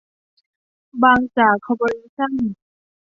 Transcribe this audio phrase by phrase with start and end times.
[1.03, 2.33] บางจาก คอร์ปอเรชั่น